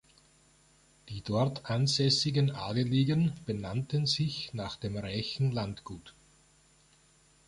[1.09, 6.15] Die dort ansässigen Adeligen benannten sich nach dem reichen Landgut.